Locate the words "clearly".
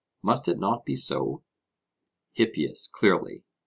2.91-3.43